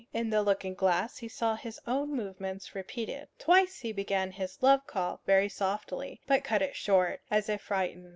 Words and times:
In 0.13 0.31
the 0.31 0.41
looking 0.41 0.73
glass 0.73 1.19
he 1.19 1.27
saw 1.27 1.53
his 1.55 1.79
own 1.85 2.09
movements 2.15 2.73
repeated. 2.73 3.27
Twice 3.37 3.81
he 3.81 3.91
began 3.91 4.31
his 4.31 4.63
love 4.63 4.87
call 4.87 5.21
very 5.27 5.47
softly, 5.47 6.19
but 6.25 6.43
cut 6.43 6.63
it 6.63 6.75
short, 6.75 7.21
as 7.29 7.47
if 7.49 7.61
frightened. 7.61 8.09